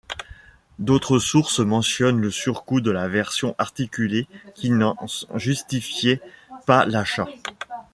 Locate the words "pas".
6.65-6.87